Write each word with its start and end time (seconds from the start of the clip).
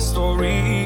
story 0.00 0.77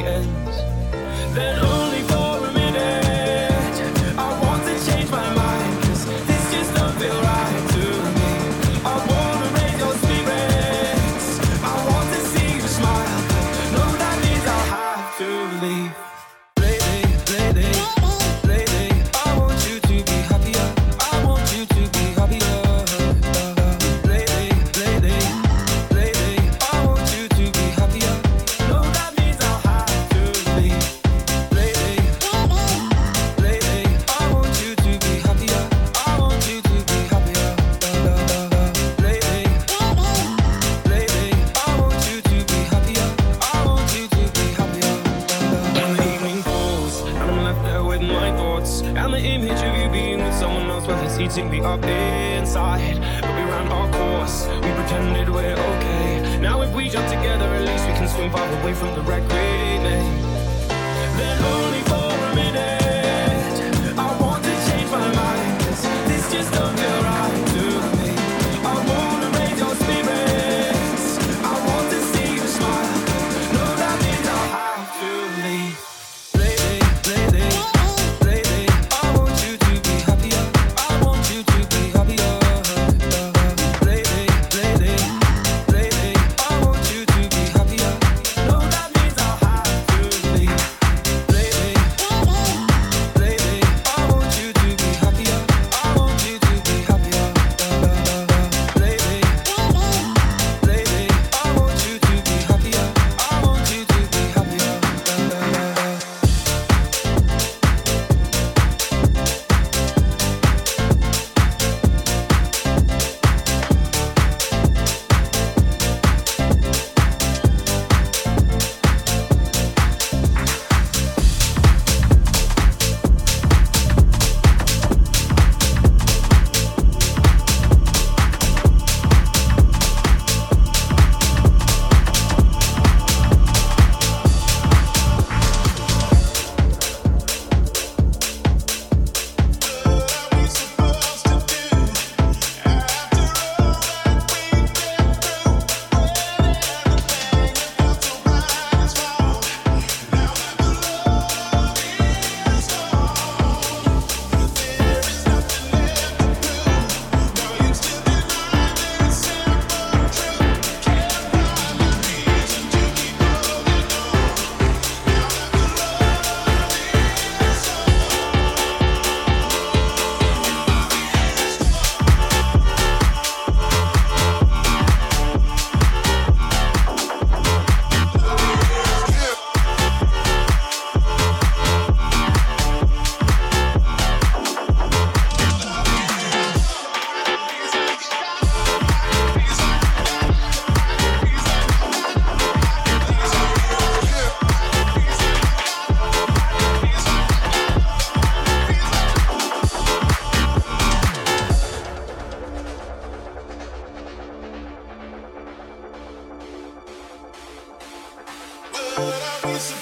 Who's 209.44 209.81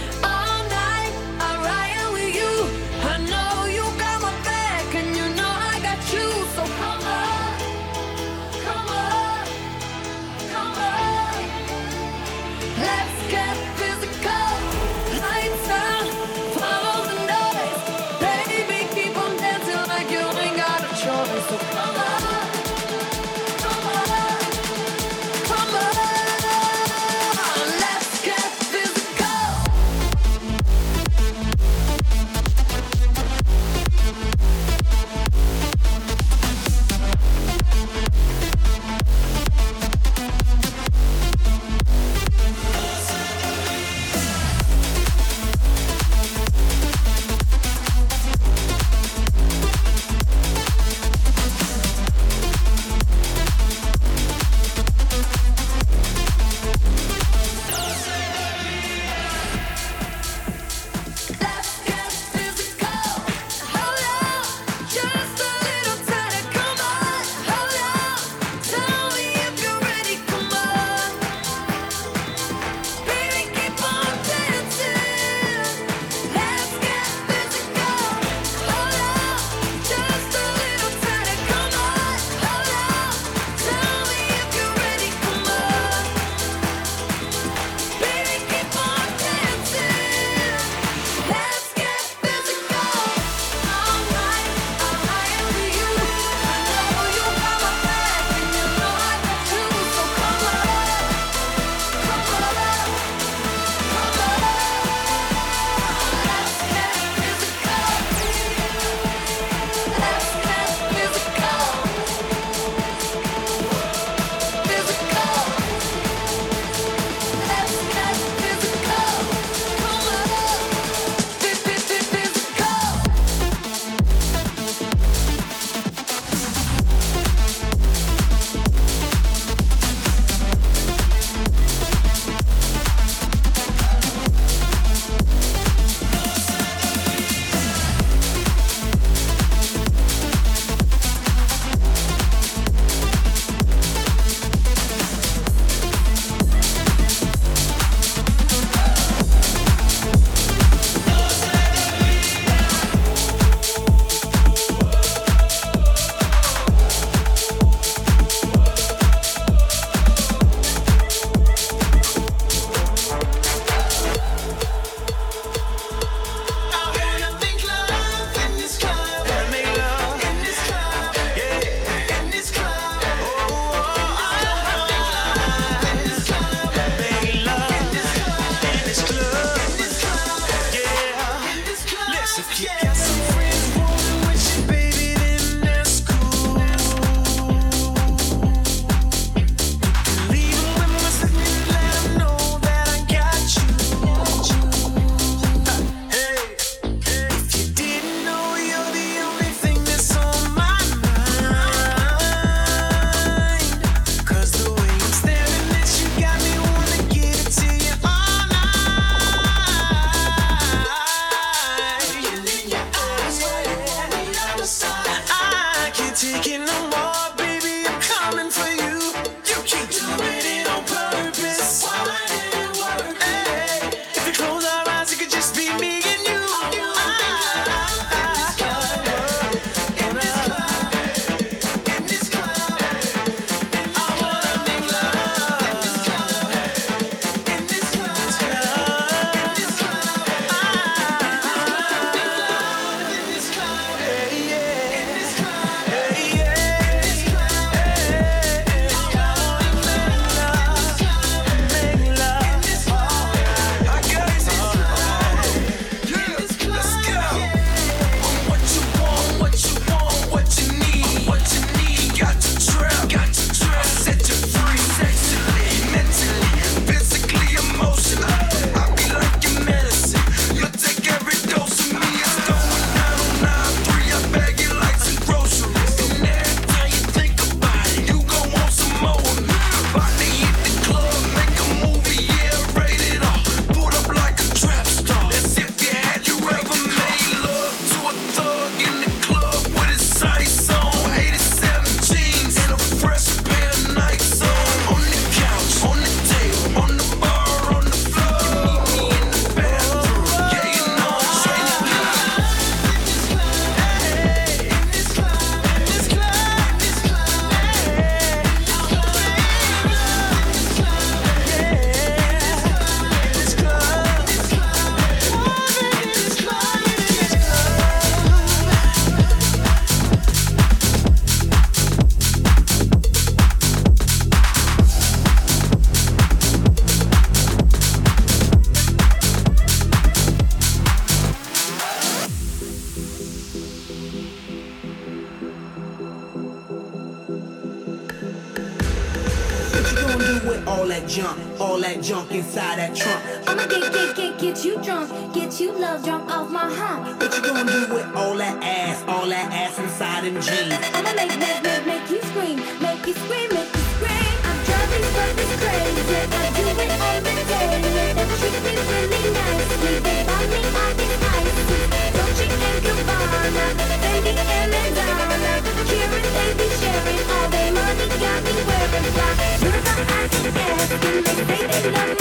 They 370.99 371.21
love 371.21 371.93
my 371.93 372.20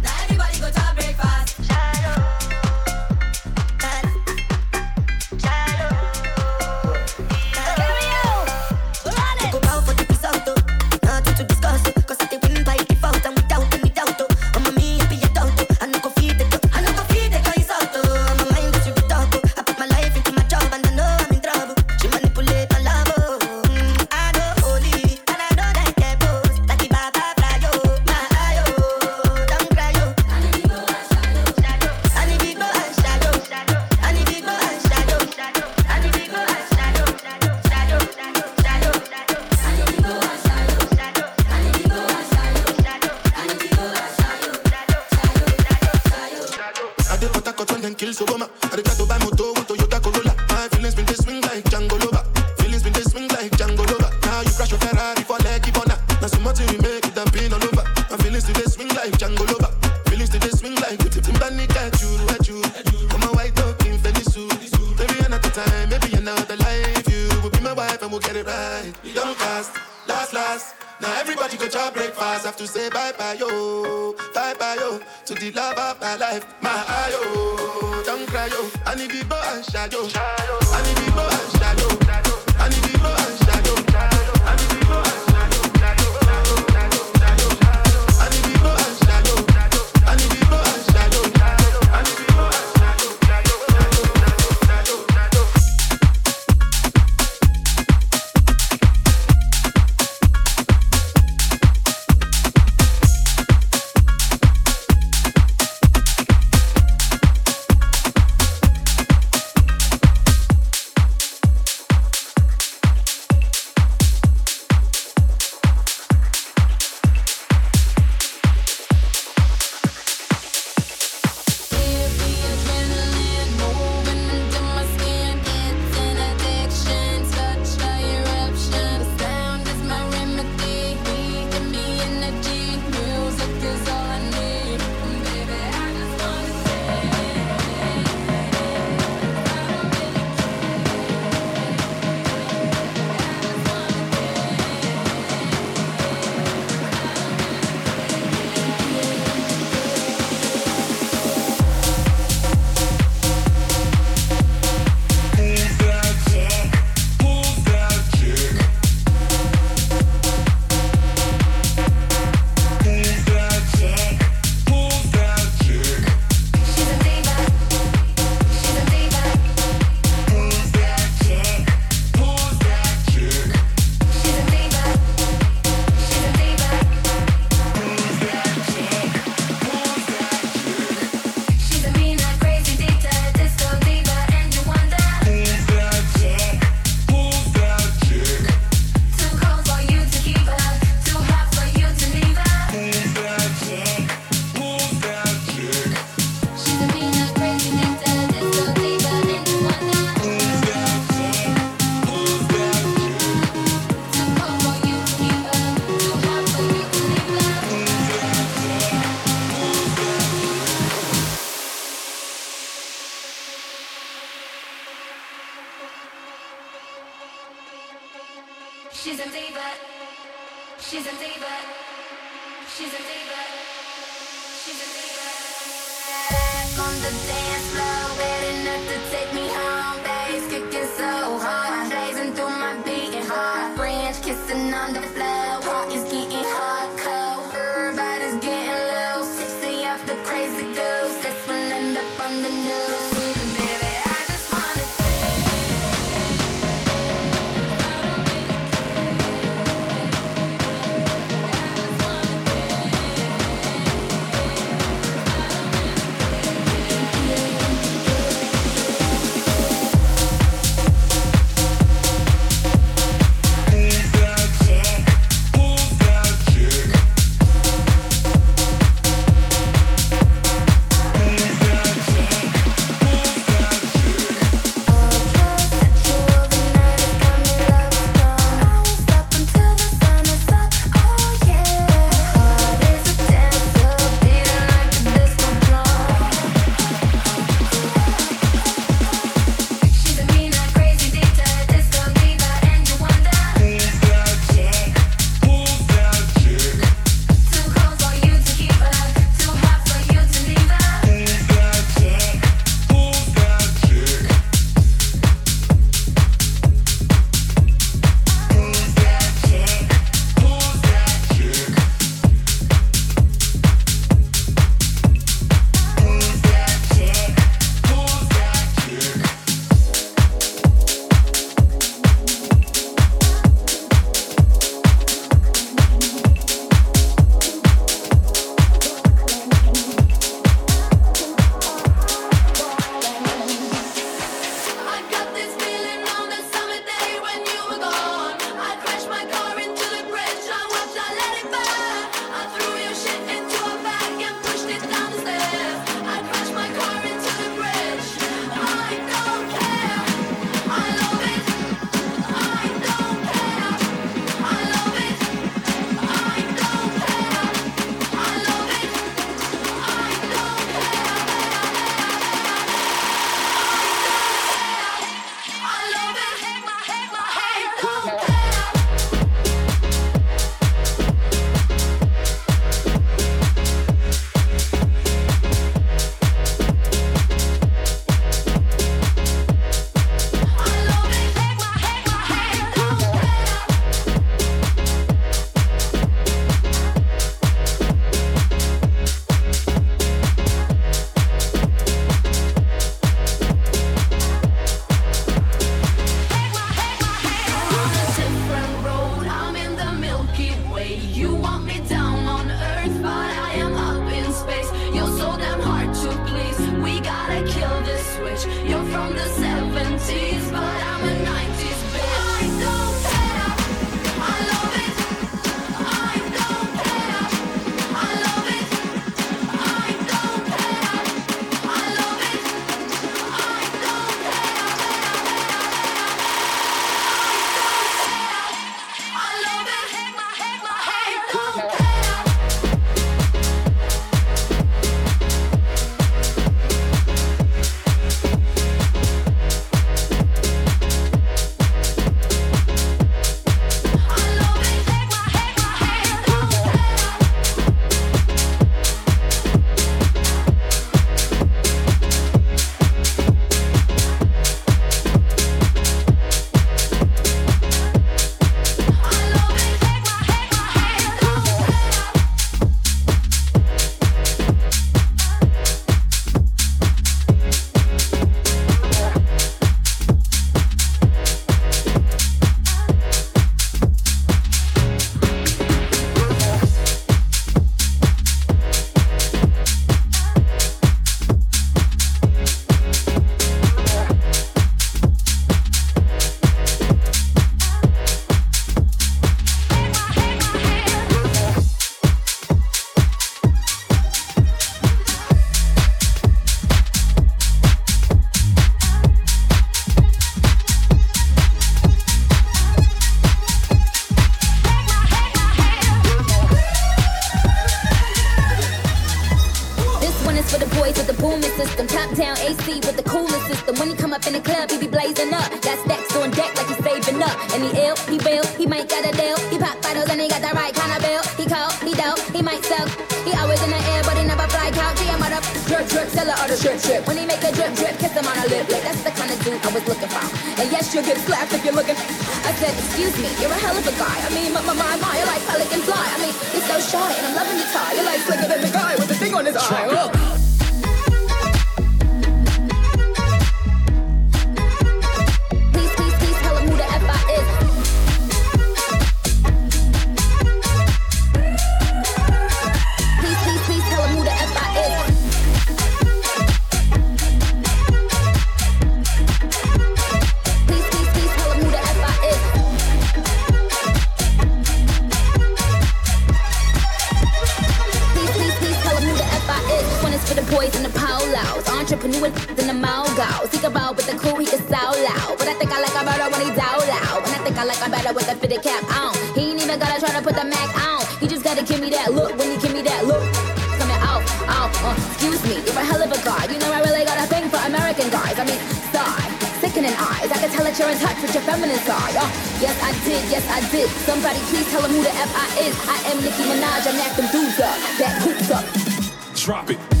Somebody 594.31 594.49
please 594.49 594.71
tell 594.71 594.81
them 594.81 594.91
who 594.91 595.03
the 595.03 595.09
F 595.09 595.33
I 595.35 595.59
is. 595.59 595.75
I 595.89 595.97
am 596.09 596.17
Nicki 596.23 596.43
Minaj. 596.43 596.87
I'm 596.87 596.95
acting 597.01 597.27
dudes 597.33 597.59
up. 597.59 597.75
That 597.97 598.21
hoops 598.21 598.49
up. 598.49 599.35
Drop 599.35 599.69
it. 599.69 600.00